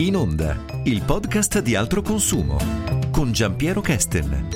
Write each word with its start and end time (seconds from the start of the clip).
In 0.00 0.16
onda, 0.16 0.56
il 0.84 1.02
podcast 1.02 1.60
di 1.60 1.74
altro 1.74 2.00
consumo 2.00 2.56
con 3.10 3.32
Giampiero 3.32 3.82
Kesten. 3.82 4.48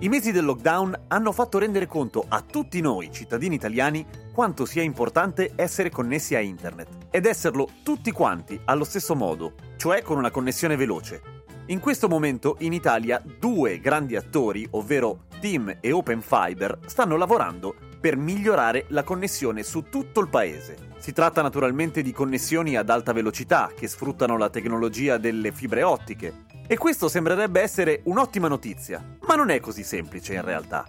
I 0.00 0.08
mesi 0.10 0.30
del 0.30 0.44
lockdown 0.44 1.04
hanno 1.08 1.32
fatto 1.32 1.56
rendere 1.56 1.86
conto 1.86 2.22
a 2.28 2.42
tutti 2.42 2.82
noi, 2.82 3.10
cittadini 3.10 3.54
italiani, 3.54 4.04
quanto 4.30 4.66
sia 4.66 4.82
importante 4.82 5.52
essere 5.56 5.88
connessi 5.88 6.34
a 6.34 6.40
internet 6.40 7.06
ed 7.08 7.24
esserlo 7.24 7.70
tutti 7.82 8.12
quanti 8.12 8.60
allo 8.66 8.84
stesso 8.84 9.14
modo, 9.14 9.54
cioè 9.78 10.02
con 10.02 10.18
una 10.18 10.30
connessione 10.30 10.76
veloce. 10.76 11.22
In 11.68 11.80
questo 11.80 12.08
momento 12.08 12.56
in 12.58 12.74
Italia 12.74 13.22
due 13.40 13.80
grandi 13.80 14.16
attori, 14.16 14.68
ovvero 14.72 15.20
Team 15.40 15.78
e 15.80 15.92
Open 15.92 16.20
Fiber, 16.20 16.80
stanno 16.84 17.16
lavorando 17.16 17.74
per 18.00 18.16
migliorare 18.16 18.86
la 18.88 19.02
connessione 19.02 19.62
su 19.62 19.82
tutto 19.82 20.20
il 20.20 20.28
paese. 20.28 20.76
Si 20.98 21.12
tratta 21.12 21.42
naturalmente 21.42 22.02
di 22.02 22.12
connessioni 22.12 22.76
ad 22.76 22.90
alta 22.90 23.12
velocità 23.12 23.70
che 23.74 23.88
sfruttano 23.88 24.36
la 24.36 24.50
tecnologia 24.50 25.16
delle 25.16 25.52
fibre 25.52 25.82
ottiche. 25.82 26.46
E 26.66 26.76
questo 26.76 27.08
sembrerebbe 27.08 27.60
essere 27.60 28.02
un'ottima 28.04 28.48
notizia, 28.48 29.02
ma 29.26 29.34
non 29.34 29.50
è 29.50 29.60
così 29.60 29.82
semplice 29.82 30.34
in 30.34 30.42
realtà. 30.42 30.86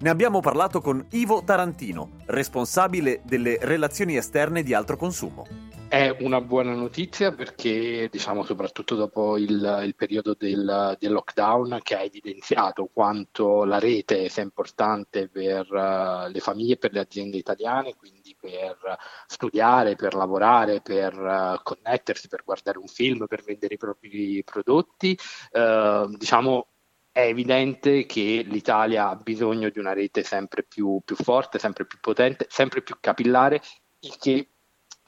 Ne 0.00 0.10
abbiamo 0.10 0.40
parlato 0.40 0.80
con 0.80 1.04
Ivo 1.10 1.42
Tarantino, 1.42 2.12
responsabile 2.26 3.20
delle 3.24 3.58
relazioni 3.60 4.16
esterne 4.16 4.62
di 4.62 4.72
altro 4.72 4.96
consumo. 4.96 5.67
È 5.88 6.14
una 6.20 6.42
buona 6.42 6.74
notizia 6.74 7.32
perché, 7.32 8.10
diciamo, 8.12 8.44
soprattutto 8.44 8.94
dopo 8.94 9.38
il, 9.38 9.82
il 9.86 9.94
periodo 9.94 10.34
del, 10.38 10.94
del, 10.98 11.12
lockdown 11.12 11.80
che 11.82 11.96
ha 11.96 12.02
evidenziato 12.02 12.90
quanto 12.92 13.64
la 13.64 13.78
rete 13.78 14.28
sia 14.28 14.42
importante 14.42 15.28
per 15.30 15.66
uh, 15.72 16.30
le 16.30 16.40
famiglie 16.40 16.76
per 16.76 16.92
le 16.92 17.00
aziende 17.00 17.38
italiane, 17.38 17.94
quindi 17.96 18.36
per 18.38 18.98
studiare, 19.26 19.96
per 19.96 20.12
lavorare, 20.12 20.82
per 20.82 21.18
uh, 21.18 21.62
connettersi, 21.62 22.28
per 22.28 22.42
guardare 22.44 22.76
un 22.76 22.88
film, 22.88 23.24
per 23.26 23.42
vendere 23.42 23.72
i 23.72 23.78
propri 23.78 24.44
prodotti, 24.44 25.18
uh, 25.52 26.14
diciamo 26.18 26.66
è 27.10 27.22
evidente 27.22 28.04
che 28.04 28.44
l'Italia 28.46 29.08
ha 29.08 29.16
bisogno 29.16 29.70
di 29.70 29.78
una 29.78 29.94
rete 29.94 30.22
sempre 30.22 30.64
più, 30.64 31.00
più 31.02 31.16
forte, 31.16 31.58
sempre 31.58 31.86
più 31.86 31.98
potente, 31.98 32.46
sempre 32.50 32.82
più 32.82 32.96
capillare, 33.00 33.62
il 34.00 34.16
che 34.18 34.50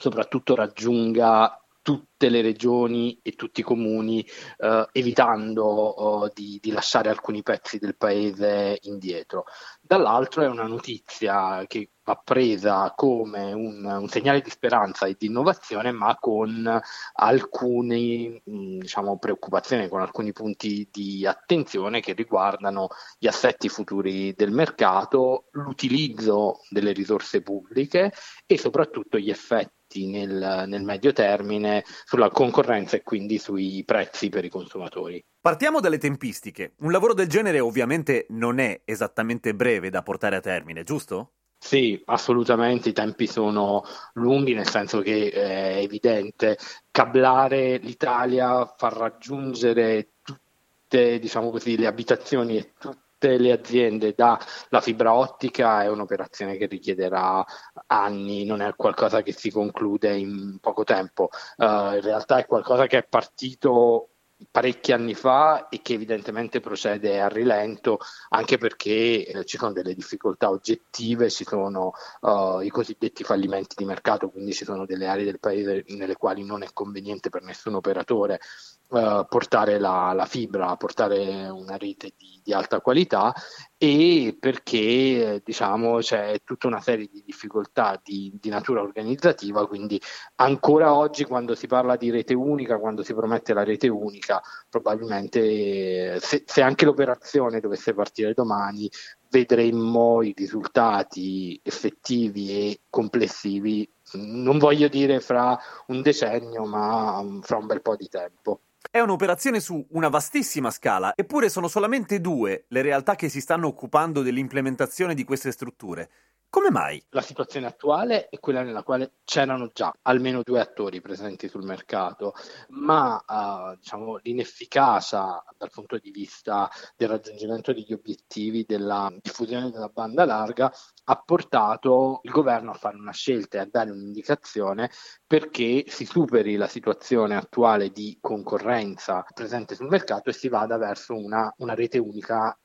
soprattutto 0.01 0.55
raggiunga 0.55 1.61
tutte 1.83 2.29
le 2.29 2.43
regioni 2.43 3.19
e 3.23 3.33
tutti 3.33 3.61
i 3.61 3.65
comuni, 3.65 4.25
eh, 4.59 4.89
evitando 4.93 5.65
oh, 5.65 6.31
di, 6.33 6.59
di, 6.61 6.73
lasciare 6.73 7.09
alcuni 7.09 7.43
pezzi 7.43 7.79
del 7.79 7.97
paese 7.97 8.79
indietro. 8.83 9.45
Dall'altro 9.81 10.43
è 10.43 10.47
una 10.47 10.67
notizia 10.67 11.65
che 11.67 11.91
va 12.05 12.21
presa 12.23 12.93
come 12.95 13.53
un, 13.53 13.85
un 13.85 14.09
segnale 14.09 14.41
di 14.43 14.51
speranza 14.51 15.07
e 15.07 15.17
di 15.19 15.27
innovazione, 15.27 15.91
ma 15.91 16.17
con 16.19 16.81
alcune 17.15 18.43
diciamo, 18.45 19.19
preoccupazioni, 19.19 19.89
con 19.89 20.01
alcuni 20.03 20.33
punti 20.33 20.89
di 20.91 21.27
attenzione 21.27 22.01
che 22.01 22.13
riguardano 22.13 22.89
gli 23.19 23.27
assetti 23.27 23.69
futuri 23.69 24.35
del 24.35 24.51
mercato, 24.53 25.47
l'utilizzo 25.53 26.61
delle 26.69 26.93
risorse 26.93 27.43
pubbliche 27.43 28.13
e 28.47 28.59
soprattutto 28.59 29.19
gli 29.19 29.31
effetti 29.31 29.79
nel, 30.07 30.65
nel, 30.67 30.83
medio 30.83 31.13
termine 31.13 31.85
sulla 32.05 32.31
concorrenza 32.31 32.97
e 32.97 33.03
quindi 33.03 33.39
sui 33.39 33.83
prezzi 33.85 34.29
per 34.29 34.45
i 34.45 34.49
consumatori. 34.49 35.23
Partiamo 35.41 35.81
dalle 35.81 35.99
tempistiche. 35.99 36.75
Un 36.81 36.93
lavoro 36.93 37.15
del 37.15 37.29
genere 37.29 37.61
ovviamente 37.61 38.27
non 38.31 38.59
è 38.59 38.81
esattamente 38.85 39.55
breve 39.55 39.91
da 39.91 40.03
portare 40.03 40.37
a 40.37 40.41
termine, 40.41 40.85
giusto? 40.85 41.33
Sì, 41.63 42.01
assolutamente, 42.07 42.89
i 42.89 42.95
tempi 42.95 43.27
sono 43.27 43.85
lunghi, 44.15 44.55
nel 44.55 44.67
senso 44.67 45.03
che 45.03 45.31
è 45.31 45.77
evidente 45.77 46.57
cablare 46.91 47.77
l'Italia, 47.77 48.65
far 48.79 48.95
raggiungere 48.95 50.13
tutte 50.23 51.19
diciamo 51.19 51.51
così, 51.51 51.77
le 51.77 51.87
abitazioni 51.87 52.57
e 52.57 52.73
tutte 52.79 53.10
tutte 53.21 53.37
le 53.37 53.53
aziende 53.53 54.15
dalla 54.17 54.81
fibra 54.81 55.13
ottica 55.13 55.83
è 55.83 55.89
un'operazione 55.89 56.57
che 56.57 56.65
richiederà 56.65 57.45
anni, 57.87 58.47
non 58.47 58.63
è 58.63 58.75
qualcosa 58.75 59.21
che 59.21 59.33
si 59.33 59.51
conclude 59.51 60.17
in 60.17 60.59
poco 60.59 60.85
tempo. 60.85 61.29
Uh, 61.59 61.95
in 61.95 62.01
realtà 62.01 62.39
è 62.39 62.47
qualcosa 62.47 62.87
che 62.87 62.99
è 62.99 63.07
partito 63.07 64.10
parecchi 64.51 64.93
anni 64.93 65.15
fa 65.15 65.69
e 65.69 65.81
che 65.83 65.95
evidentemente 65.95 66.61
procede 66.61 67.21
a 67.21 67.29
rilento 67.29 67.99
anche 68.31 68.59
perché 68.59 69.27
eh, 69.27 69.45
ci 69.45 69.59
sono 69.59 69.73
delle 69.73 69.95
difficoltà 69.95 70.51
oggettive, 70.51 71.31
ci 71.31 71.45
sono 71.45 71.93
uh, 72.21 72.61
i 72.61 72.69
cosiddetti 72.69 73.25
fallimenti 73.25 73.75
di 73.77 73.85
mercato, 73.85 74.31
quindi 74.31 74.53
ci 74.53 74.65
sono 74.65 74.87
delle 74.87 75.07
aree 75.07 75.25
del 75.25 75.41
paese 75.41 75.85
nelle 75.89 76.17
quali 76.17 76.45
non 76.45 76.63
è 76.63 76.69
conveniente 76.73 77.29
per 77.29 77.43
nessun 77.43 77.75
operatore 77.75 78.41
uh, 78.89 79.27
portare 79.29 79.79
la, 79.79 80.13
la, 80.15 80.27
fibra, 80.27 80.77
portare 80.77 81.49
una 81.49 81.77
rete 81.77 82.13
di, 82.17 82.41
di 82.43 82.53
alta 82.53 82.81
qualità 82.81 83.35
e 83.83 84.37
perché 84.39 85.41
diciamo 85.43 86.01
c'è 86.01 86.43
tutta 86.45 86.67
una 86.67 86.83
serie 86.83 87.09
di 87.11 87.23
difficoltà 87.25 87.99
di, 88.05 88.31
di, 88.39 88.51
natura 88.51 88.83
organizzativa, 88.83 89.67
quindi 89.67 89.99
ancora 90.35 90.95
oggi 90.95 91.25
quando 91.25 91.55
si 91.55 91.67
parla 91.67 91.97
di 91.97 92.11
rete 92.11 92.35
unica, 92.35 92.79
quando 92.79 93.03
si 93.03 93.15
promette 93.15 93.55
la 93.55 93.65
rete 93.65 93.89
unica, 93.89 94.43
probabilmente 94.69 96.21
se, 96.21 96.45
se 96.45 96.61
anche 96.61 96.85
l'operazione 96.85 97.59
dovesse 97.59 97.95
partire 97.95 98.35
domani, 98.35 98.87
vedremmo 99.31 100.21
i 100.21 100.35
risultati 100.37 101.59
effettivi 101.65 102.51
e 102.51 102.81
complessivi, 102.91 103.91
non 104.13 104.59
voglio 104.59 104.89
dire 104.89 105.21
fra 105.21 105.59
un 105.87 106.03
decennio, 106.03 106.67
ma 106.67 107.25
fra 107.41 107.57
un 107.57 107.65
bel 107.65 107.81
po' 107.81 107.97
di 107.97 108.09
tempo. 108.09 108.61
È 108.93 108.99
un'operazione 108.99 109.61
su 109.61 109.87
una 109.91 110.09
vastissima 110.09 110.73
scala, 110.73 111.13
eppure 111.15 111.49
sono 111.49 111.69
solamente 111.69 112.21
due 112.21 112.65
le 112.71 112.83
realtà 112.83 113.15
che 113.15 113.29
si 113.29 113.41
stanno 113.41 113.69
occupando 113.69 114.21
dell'implementazione 114.21 115.15
di 115.15 115.23
queste 115.23 115.53
strutture. 115.53 116.11
Come 116.51 116.71
mai? 116.73 117.01
La 117.11 117.21
situazione 117.21 117.67
attuale 117.67 118.29
è 118.29 118.41
quella 118.41 118.63
nella 118.63 118.83
quale 118.83 119.19
c'erano 119.23 119.71
già 119.73 119.95
almeno 120.03 120.43
due 120.43 120.59
attori 120.59 121.01
presenti 121.01 121.49
sul 121.49 121.63
mercato, 121.63 122.35
ma 122.71 123.23
uh, 123.25 123.77
diciamo, 123.77 124.19
l'inefficacia 124.21 125.45
dal 125.57 125.71
punto 125.71 125.97
di 125.99 126.11
vista 126.11 126.69
del 126.97 127.09
raggiungimento 127.09 127.73
degli 127.73 127.93
obiettivi 127.93 128.65
della 128.67 129.13
diffusione 129.23 129.71
della 129.71 129.91
banda 129.95 130.25
larga 130.25 130.73
ha 131.05 131.23
portato 131.25 132.19
il 132.25 132.33
governo 132.33 132.73
a 132.73 132.75
fare 132.75 132.97
una 132.97 133.13
scelta 133.13 133.59
e 133.59 133.61
a 133.61 133.69
dare 133.71 133.93
un'indicazione 133.93 134.91
perché 135.25 135.85
si 135.87 136.05
superi 136.05 136.57
la 136.57 136.67
situazione 136.67 137.37
attuale 137.37 137.91
di 137.91 138.19
concorrenza 138.21 139.25
presente 139.33 139.77
sul 139.77 139.87
mercato 139.87 140.31
e 140.31 140.33
si 140.33 140.49
vada 140.49 140.77
verso 140.79 141.15
una, 141.15 141.53
una 141.59 141.75
rete 141.75 141.99
unica 141.99 142.59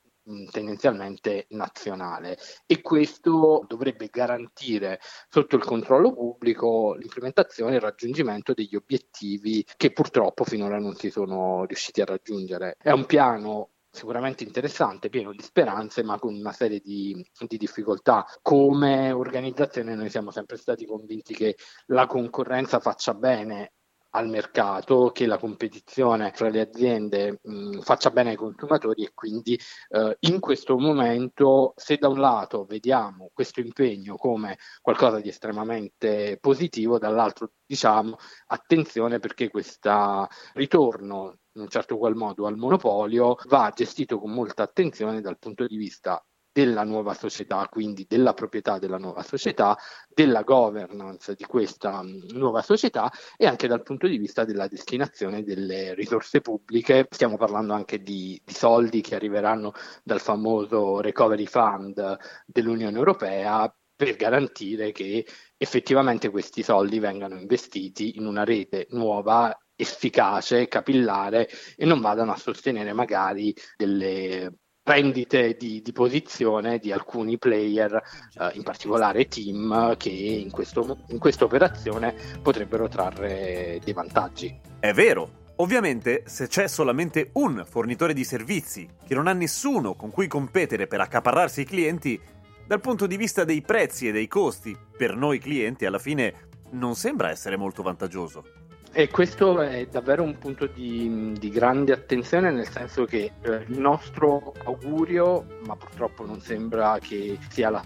tendenzialmente 0.50 1.46
nazionale 1.50 2.36
e 2.66 2.80
questo 2.80 3.64
dovrebbe 3.68 4.08
garantire 4.10 4.98
sotto 5.28 5.56
il 5.56 5.64
controllo 5.64 6.12
pubblico 6.12 6.94
l'implementazione 6.94 7.72
e 7.72 7.76
il 7.76 7.82
raggiungimento 7.82 8.52
degli 8.52 8.74
obiettivi 8.74 9.64
che 9.76 9.92
purtroppo 9.92 10.44
finora 10.44 10.78
non 10.78 10.94
si 10.96 11.10
sono 11.10 11.64
riusciti 11.64 12.00
a 12.00 12.06
raggiungere. 12.06 12.76
È 12.78 12.90
un 12.90 13.06
piano 13.06 13.70
sicuramente 13.96 14.44
interessante, 14.44 15.08
pieno 15.08 15.32
di 15.32 15.42
speranze, 15.42 16.02
ma 16.02 16.18
con 16.18 16.34
una 16.34 16.52
serie 16.52 16.80
di, 16.80 17.26
di, 17.46 17.56
difficoltà. 17.56 18.26
Come 18.42 19.10
organizzazione 19.10 19.94
noi 19.94 20.10
siamo 20.10 20.30
sempre 20.30 20.58
stati 20.58 20.84
convinti 20.84 21.34
che 21.34 21.56
la 21.86 22.06
concorrenza 22.06 22.78
faccia 22.78 23.14
bene 23.14 23.72
al 24.16 24.28
mercato, 24.28 25.10
che 25.12 25.26
la 25.26 25.38
competizione 25.38 26.32
fra 26.34 26.48
le 26.48 26.60
aziende 26.60 27.38
mh, 27.42 27.80
faccia 27.80 28.10
bene 28.10 28.30
ai 28.30 28.36
consumatori 28.36 29.04
e 29.04 29.12
quindi 29.14 29.58
eh, 29.90 30.16
in 30.20 30.40
questo 30.40 30.78
momento 30.78 31.74
se 31.76 31.96
da 31.98 32.08
un 32.08 32.18
lato 32.18 32.64
vediamo 32.64 33.30
questo 33.32 33.60
impegno 33.60 34.16
come 34.16 34.58
qualcosa 34.80 35.20
di 35.20 35.28
estremamente 35.28 36.38
positivo, 36.40 36.98
dall'altro 36.98 37.52
diciamo 37.66 38.16
attenzione 38.46 39.18
perché 39.18 39.50
questo 39.50 40.28
ritorno 40.54 41.38
in 41.52 41.62
un 41.62 41.68
certo 41.68 41.98
qual 41.98 42.14
modo 42.14 42.46
al 42.46 42.56
monopolio 42.56 43.36
va 43.48 43.70
gestito 43.74 44.18
con 44.18 44.30
molta 44.30 44.62
attenzione 44.62 45.20
dal 45.20 45.38
punto 45.38 45.66
di 45.66 45.76
vista 45.76 46.24
della 46.56 46.84
nuova 46.84 47.12
società, 47.12 47.68
quindi 47.68 48.06
della 48.08 48.32
proprietà 48.32 48.78
della 48.78 48.96
nuova 48.96 49.22
società, 49.22 49.76
della 50.08 50.40
governance 50.40 51.34
di 51.34 51.44
questa 51.44 52.02
mm, 52.02 52.30
nuova 52.30 52.62
società 52.62 53.12
e 53.36 53.44
anche 53.44 53.68
dal 53.68 53.82
punto 53.82 54.06
di 54.06 54.16
vista 54.16 54.46
della 54.46 54.66
destinazione 54.66 55.42
delle 55.42 55.92
risorse 55.92 56.40
pubbliche. 56.40 57.08
Stiamo 57.10 57.36
parlando 57.36 57.74
anche 57.74 58.00
di, 58.00 58.40
di 58.42 58.54
soldi 58.54 59.02
che 59.02 59.16
arriveranno 59.16 59.74
dal 60.02 60.20
famoso 60.20 61.00
Recovery 61.02 61.44
Fund 61.44 62.16
dell'Unione 62.46 62.96
Europea 62.96 63.70
per 63.94 64.16
garantire 64.16 64.92
che 64.92 65.26
effettivamente 65.58 66.30
questi 66.30 66.62
soldi 66.62 66.98
vengano 66.98 67.36
investiti 67.38 68.16
in 68.16 68.24
una 68.24 68.44
rete 68.44 68.86
nuova 68.92 69.54
efficace, 69.74 70.68
capillare 70.68 71.50
e 71.76 71.84
non 71.84 72.00
vadano 72.00 72.32
a 72.32 72.36
sostenere 72.36 72.94
magari 72.94 73.54
delle 73.76 74.54
rendite 74.86 75.56
di, 75.58 75.82
di, 75.82 75.92
posizione 75.92 76.78
di 76.78 76.92
alcuni 76.92 77.38
player, 77.38 78.00
eh, 78.38 78.50
in 78.54 78.62
particolare 78.62 79.26
team, 79.26 79.96
che 79.96 80.10
in, 80.10 80.50
questo, 80.50 80.98
in 81.08 81.18
questa 81.18 81.44
operazione 81.44 82.14
potrebbero 82.40 82.86
trarre 82.86 83.80
dei 83.82 83.92
vantaggi. 83.92 84.58
È 84.78 84.92
vero, 84.92 85.44
Ovviamente, 85.58 86.24
se 86.26 86.48
c'è 86.48 86.68
solamente 86.68 87.30
un 87.34 87.64
fornitore 87.66 88.12
di 88.12 88.24
servizi 88.24 88.86
che 89.06 89.14
non 89.14 89.26
ha 89.26 89.32
nessuno 89.32 89.94
con 89.94 90.10
cui 90.10 90.26
competere 90.26 90.86
per 90.86 91.00
accaparrarsi 91.00 91.62
i 91.62 91.64
clienti, 91.64 92.20
dal 92.66 92.82
punto 92.82 93.06
di 93.06 93.16
vista 93.16 93.42
dei 93.42 93.62
prezzi 93.62 94.06
e 94.06 94.12
dei 94.12 94.28
costi, 94.28 94.76
per 94.98 95.16
noi 95.16 95.38
clienti 95.38 95.86
alla 95.86 95.98
fine 95.98 96.48
non 96.72 96.94
sembra 96.94 97.30
essere 97.30 97.56
molto 97.56 97.82
vantaggioso. 97.82 98.65
E 98.98 99.08
questo 99.08 99.60
è 99.60 99.86
davvero 99.90 100.22
un 100.22 100.38
punto 100.38 100.64
di, 100.64 101.34
di 101.38 101.50
grande 101.50 101.92
attenzione, 101.92 102.50
nel 102.50 102.66
senso 102.66 103.04
che 103.04 103.30
eh, 103.42 103.64
il 103.68 103.78
nostro 103.78 104.54
augurio, 104.64 105.44
ma 105.66 105.76
purtroppo 105.76 106.24
non 106.24 106.40
sembra 106.40 106.96
che 106.98 107.38
sia 107.50 107.68
la 107.68 107.84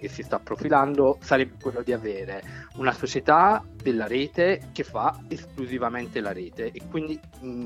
che 0.00 0.08
si 0.08 0.22
sta 0.22 0.38
profilando, 0.38 1.18
sarebbe 1.20 1.56
quello 1.60 1.82
di 1.82 1.92
avere 1.92 2.42
una 2.76 2.92
società 2.92 3.62
della 3.74 4.06
rete 4.06 4.70
che 4.72 4.82
fa 4.82 5.20
esclusivamente 5.28 6.20
la 6.20 6.32
rete 6.32 6.70
e 6.72 6.80
quindi 6.88 7.20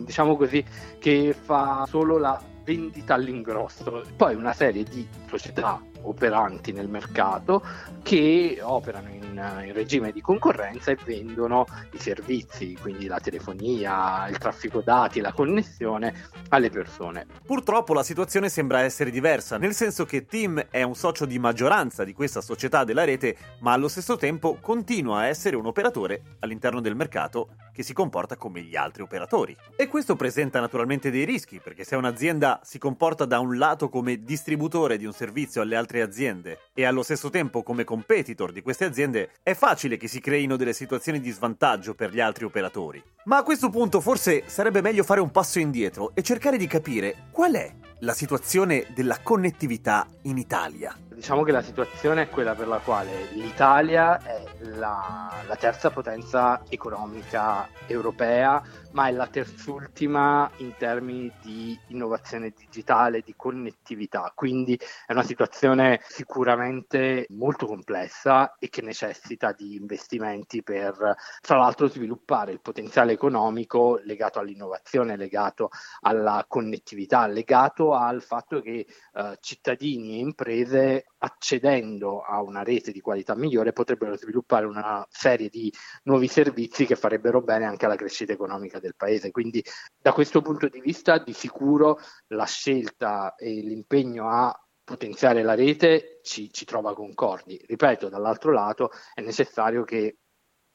diciamo 0.05 0.35
così 0.35 0.65
che 0.99 1.33
fa 1.41 1.85
solo 1.87 2.19
la 2.19 2.43
vendita 2.65 3.15
all'ingrosso. 3.15 4.03
Poi 4.17 4.35
una 4.35 4.53
serie 4.53 4.83
di 4.83 5.07
società 5.29 5.81
operanti 6.03 6.73
nel 6.73 6.89
mercato 6.89 7.63
che 8.03 8.59
operano 8.61 9.09
in, 9.09 9.63
in, 9.65 9.73
regime 9.73 10.13
di 10.13 10.21
concorrenza 10.21 10.91
e 10.91 10.99
vendono 11.05 11.67
i 11.93 11.99
servizi, 11.99 12.77
quindi 12.81 13.07
la 13.07 13.21
telefonia, 13.21 14.27
il 14.29 14.39
traffico 14.39 14.81
dati, 14.81 15.21
la 15.21 15.33
connessione 15.33 16.29
alle 16.49 16.71
persone. 16.71 17.27
Purtroppo 17.45 17.95
la 17.95 18.03
situazione 18.03 18.49
sembra 18.49 18.81
essere 18.81 19.11
diversa, 19.11 19.59
nel 19.59 19.75
senso 19.75 20.05
che 20.05 20.27
Tim 20.27 20.67
è 20.71 20.83
un 20.83 20.95
socio 20.95 21.27
di 21.27 21.39
maggioranza 21.39 22.05
di 22.05 22.13
questa 22.13 22.41
società 22.41 22.85
della 22.85 23.05
rete, 23.05 23.37
ma 23.61 23.73
allo 23.73 23.89
stesso 23.89 24.17
tempo 24.17 24.59
continua 24.61 25.21
a 25.21 25.27
essere 25.27 25.57
un 25.57 25.67
operatore 25.67 26.37
all'interno 26.41 26.81
del 26.81 26.97
mercato 26.97 27.51
che 27.81 27.87
si 27.87 27.93
comporta 27.95 28.37
come 28.37 28.61
gli 28.61 28.77
altri 28.77 29.03
operatori. 29.03 29.57
E 29.75 29.89
questo 29.89 30.15
presenta 30.15 30.61
naturalmente 30.61 31.11
dei 31.11 31.25
rischi, 31.25 31.61
perché 31.61 31.83
se 31.83 31.97
un'azienda 31.97 32.61
si 32.63 32.79
comporta 32.79 33.25
da 33.25 33.39
un 33.39 33.57
lato 33.57 33.89
come 33.89 34.23
distributore 34.23 34.99
di 34.99 35.07
un 35.07 35.13
servizio 35.13 35.63
alle 35.63 35.77
altre 35.77 36.03
aziende 36.03 36.59
e 36.75 36.85
allo 36.85 37.03
stesso 37.03 37.31
tempo 37.31 37.63
come 37.63 37.85
competitor 37.85 38.53
di 38.53 38.61
queste 38.61 38.85
aziende, 38.85 39.31
è 39.43 39.55
facile 39.55 39.97
che 39.97 40.09
si 40.09 40.21
creino 40.21 40.57
delle 40.57 40.75
situazioni 40.75 41.21
di 41.21 41.31
svantaggio 41.31 41.95
per 41.95 42.13
gli 42.13 42.21
altri 42.21 42.45
operatori. 42.45 43.03
Ma 43.25 43.39
a 43.39 43.43
questo 43.43 43.71
punto 43.71 44.01
forse 44.03 44.43
sarebbe 44.47 44.83
meglio 44.83 45.03
fare 45.03 45.21
un 45.21 45.31
passo 45.31 45.59
indietro 45.59 46.13
e 46.15 46.23
cercare 46.23 46.59
di 46.59 46.67
capire 46.67 47.29
qual 47.31 47.55
è 47.55 47.73
la 48.01 48.13
situazione 48.13 48.87
della 48.95 49.19
connettività 49.23 50.07
in 50.23 50.37
Italia. 50.37 50.95
Diciamo 51.09 51.43
che 51.43 51.53
la 51.53 51.63
situazione 51.63 52.23
è 52.23 52.29
quella 52.29 52.55
per 52.55 52.67
la 52.67 52.79
quale 52.79 53.29
l'Italia 53.33 54.23
è 54.23 54.40
la, 54.61 55.43
la 55.47 55.57
terza 55.57 55.91
potenza 55.91 56.63
economica 56.69 57.69
europea, 57.87 58.63
ma 58.93 59.09
è 59.09 59.13
la 59.13 59.27
terzultima 59.27 60.51
in 60.59 60.75
termini 60.77 61.33
di 61.43 61.79
innovazione 61.89 62.53
digitale, 62.57 63.23
di 63.23 63.35
connettività. 63.37 64.33
Quindi 64.35 64.79
è 65.07 65.13
una 65.13 65.23
situazione 65.23 66.01
sicuramente 66.07 67.27
molto 67.31 67.67
complessa 67.67 68.57
e 68.59 68.69
che 68.69 68.83
necessita 68.83 69.53
di 69.53 69.77
investimenti 69.77 70.63
per, 70.63 71.17
tra 71.41 71.57
l'altro, 71.57 71.89
sviluppare 71.89 72.53
il 72.53 72.61
potenziale 72.61 73.13
economico 73.13 74.01
legato 74.05 74.39
all'innovazione, 74.39 75.17
legato 75.17 75.71
alla 76.01 76.45
connettività, 76.47 77.27
legato 77.27 77.95
al 77.95 78.23
fatto 78.23 78.61
che 78.61 78.87
eh, 79.15 79.39
cittadini 79.41 80.17
e 80.17 80.21
imprese 80.21 81.07
accedendo 81.19 82.23
a 82.23 82.41
una 82.43 82.63
rete 82.63 82.93
di 82.93 83.01
qualità 83.01 83.35
migliore 83.35 83.73
potrebbero 83.73 84.17
sviluppare 84.17 84.50
una 84.59 85.07
serie 85.09 85.49
di 85.49 85.73
nuovi 86.05 86.29
servizi 86.29 86.87
che 86.87 86.97
farebbero 86.97 87.41
bene 87.41 87.65
anche 87.65 87.87
alla 87.87 87.97
crescita 87.97 88.33
economica 88.33 88.79
del 88.79 88.97
paese. 88.97 89.31
Quindi 89.31 89.65
da 90.01 90.13
questo 90.13 90.43
punto 90.43 90.69
di 90.69 90.81
vista 90.81 91.19
di 91.19 91.33
sicuro 91.33 91.99
la 92.29 92.47
scelta 92.47 93.35
e 93.35 93.51
l'impegno 93.51 94.29
a 94.29 94.55
potenziare 94.83 95.43
la 95.43 95.55
rete 95.55 96.21
ci, 96.23 96.53
ci 96.53 96.65
trova 96.65 96.95
concordi. 96.95 97.63
Ripeto, 97.65 98.09
dall'altro 98.09 98.53
lato 98.53 98.91
è 99.15 99.21
necessario 99.21 99.85
che 99.85 100.19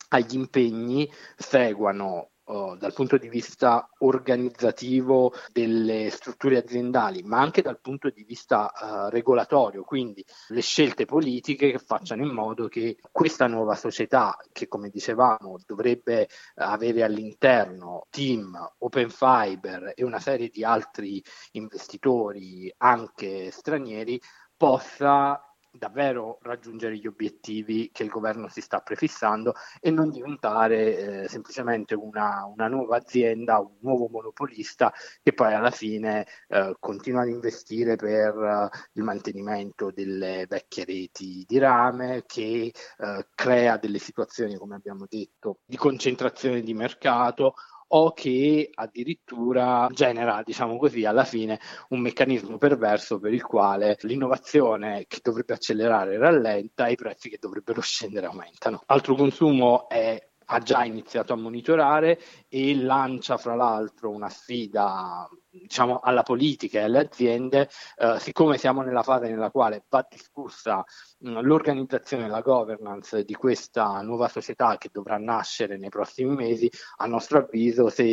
agli 0.10 0.36
impegni 0.36 1.12
seguano 1.36 2.32
uh, 2.46 2.76
dal 2.76 2.94
punto 2.94 3.18
di 3.18 3.30
vista 3.30 3.90
organizzativo 4.00 5.34
delle 5.52 6.10
strutture 6.10 6.58
aziendali, 6.58 7.24
ma 7.24 7.40
anche 7.40 7.62
dal 7.62 7.80
punto 7.80 8.10
di 8.10 8.24
vista 8.24 8.72
uh, 8.74 9.10
regolatorio, 9.10 9.84
quindi 9.84 10.24
le 10.50 10.62
scelte 10.62 11.06
politiche 11.06 11.72
che 11.72 11.80
facciano 11.80 12.24
in 12.24 12.34
modo 12.34 12.68
che 12.68 12.98
questa 13.12 13.48
nuova 13.48 13.76
società, 13.76 14.38
che 14.52 14.68
come 14.68 14.90
dicevamo 14.90 15.58
dovrebbe 15.66 16.28
avere 16.56 17.04
all'interno 17.04 18.08
team, 18.10 18.58
open 18.80 19.10
fiber 19.10 19.94
e 19.96 20.04
una 20.04 20.20
serie 20.20 20.50
di 20.50 20.64
altri 20.64 21.24
investitori 21.52 22.74
anche 22.78 23.52
stranieri, 23.52 24.20
possa 24.58 25.45
davvero 25.78 26.40
raggiungere 26.42 26.98
gli 26.98 27.08
obiettivi 27.08 27.90
che 27.92 28.04
il 28.04 28.10
governo 28.10 28.48
si 28.50 28.62
sta 28.62 28.80
prefissando 28.80 29.54
e 29.80 29.92
non 29.92 30.10
diventare 30.10 31.24
eh, 31.24 31.28
semplicemente 31.28 31.96
una, 31.96 32.46
una, 32.46 32.68
nuova 32.68 32.98
azienda, 32.98 33.60
un 33.60 33.76
nuovo 33.80 34.08
monopolista 34.10 34.94
che 35.22 35.34
poi 35.34 35.54
alla 35.54 35.72
fine 35.72 36.26
eh, 36.48 36.76
continua 36.80 37.22
ad 37.22 37.30
investire 37.30 37.96
per 37.96 38.36
uh, 38.36 38.70
il 38.94 39.04
mantenimento 39.04 39.92
delle 39.92 40.46
vecchie 40.48 40.86
reti 40.86 41.44
di 41.48 41.58
rame, 41.58 42.24
che 42.26 42.72
uh, 42.98 43.26
crea 43.34 43.78
delle 43.78 44.00
situazioni, 44.00 44.56
come 44.56 44.76
abbiamo 44.76 45.06
detto, 45.10 45.60
di 45.66 45.78
concentrazione 45.78 46.62
di 46.62 46.74
mercato 46.74 47.56
o 47.96 48.12
che 48.12 48.70
addirittura 48.74 49.88
genera, 49.92 50.42
diciamo 50.44 50.78
così, 50.78 51.06
alla 51.06 51.24
fine 51.24 51.60
un 51.90 52.02
meccanismo 52.02 52.58
perverso 52.58 53.20
per 53.20 53.34
il 53.34 53.44
quale 53.44 53.98
l'innovazione 54.02 55.06
che 55.08 55.20
dovrebbe 55.24 55.54
accelerare 55.54 56.18
rallenta 56.18 56.88
e 56.88 56.92
i 56.92 56.96
prezzi 56.96 57.30
che 57.30 57.38
dovrebbero 57.40 57.80
scendere 57.80 58.26
aumentano. 58.26 58.82
Altro 58.88 59.16
consumo 59.16 59.88
è 59.88 60.22
ha 60.48 60.60
già 60.60 60.84
iniziato 60.84 61.34
a 61.34 61.38
monitorare 61.38 62.20
e 62.50 62.76
lancia 62.76 63.36
fra 63.38 63.56
l'altro 63.56 64.12
una 64.12 64.30
sfida 64.30 65.28
diciamo, 65.62 66.00
alla 66.00 66.24
politica 66.24 66.80
e 66.80 66.84
alle 66.84 67.00
aziende, 67.00 67.70
eh, 67.98 68.20
siccome 68.20 68.58
siamo 68.58 68.82
nella 68.82 69.04
fase 69.04 69.30
nella 69.30 69.52
quale 69.52 69.84
va 69.90 70.06
discussa 70.10 70.84
mh, 71.20 71.42
l'organizzazione 71.42 72.26
e 72.26 72.30
la 72.30 72.42
governance 72.42 73.24
di 73.24 73.34
questa 73.34 74.02
nuova 74.02 74.28
società 74.28 74.78
che 74.78 74.90
dovrà 74.92 75.18
nascere 75.18 75.78
nei 75.78 75.90
prossimi 75.90 76.36
mesi, 76.36 76.70
a 76.98 77.06
nostro 77.06 77.40
avviso, 77.40 77.90
se 77.90 78.04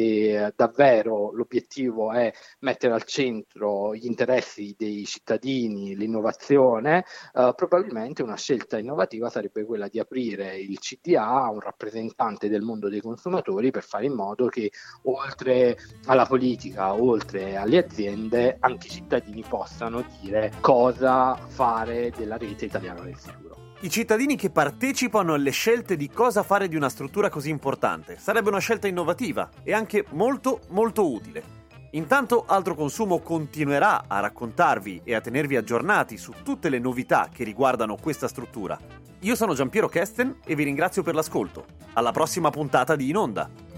eh, 0.47 0.53
davvero 0.55 1.33
l'obiettivo 1.33 2.13
è 2.13 2.33
mettere 2.61 2.95
al 2.95 3.05
centro 3.05 3.95
gli 3.95 4.07
interessi 4.07 4.75
dei 4.79 5.05
cittadini, 5.05 5.97
l'innovazione, 5.97 7.05
eh, 7.35 7.53
probabilmente 7.57 8.23
una 8.23 8.37
scelta 8.37 8.79
innovativa 8.79 9.29
sarebbe 9.31 9.65
quella 9.65 9.89
di 9.89 9.99
aprire 9.99 10.57
il 10.57 10.79
CDA 10.79 11.27
a 11.27 11.51
un 11.51 11.61
rappresentante 11.61 12.49
del 12.49 12.63
mondo 12.63 12.89
dei 12.89 13.01
consumatori 13.01 13.71
per 13.71 13.83
fare 13.83 14.07
in 14.07 14.15
modo 14.15 14.47
che 14.47 14.71
oltre 15.05 15.77
alla 16.07 16.27
politica, 16.27 16.95
oltre 16.95 17.32
oltre 17.33 17.57
alle 17.57 17.79
aziende, 17.79 18.57
anche 18.61 18.87
i 18.89 18.91
cittadini 18.91 19.43
possano 19.49 20.05
dire 20.21 20.53
cosa 20.61 21.37
fare 21.37 22.13
della 22.15 22.37
rete 22.37 22.67
italiana 22.67 23.01
del 23.01 23.17
futuro. 23.17 23.57
I 23.81 23.91
cittadini 23.91 24.37
che 24.37 24.51
partecipano 24.51 25.35
alle 25.35 25.51
scelte 25.51 25.97
di 25.97 26.09
cosa 26.09 26.43
fare 26.43 26.69
di 26.69 26.77
una 26.77 26.89
struttura 26.89 27.31
così 27.31 27.51
importante 27.51 28.17
sarebbe 28.19 28.51
una 28.51 28.61
scelta 28.61 28.87
innovativa 28.87 29.49
e 29.63 29.73
anche 29.73 30.05
molto 30.11 30.61
molto 30.69 31.11
utile. 31.11 31.61
Intanto 31.93 32.45
Altro 32.47 32.75
Consumo 32.75 33.19
continuerà 33.19 34.05
a 34.07 34.21
raccontarvi 34.21 35.03
e 35.05 35.15
a 35.15 35.21
tenervi 35.21 35.57
aggiornati 35.57 36.17
su 36.17 36.33
tutte 36.43 36.69
le 36.69 36.79
novità 36.79 37.29
che 37.33 37.45
riguardano 37.45 37.97
questa 37.97 38.29
struttura. 38.29 38.79
Io 39.21 39.35
sono 39.35 39.55
Giampiero 39.55 39.89
Kesten 39.89 40.39
e 40.45 40.55
vi 40.55 40.65
ringrazio 40.65 41.03
per 41.03 41.15
l'ascolto. 41.15 41.65
Alla 41.95 42.13
prossima 42.13 42.51
puntata 42.51 42.97
di 42.97 43.09
In 43.09 43.17
Onda! 43.17 43.72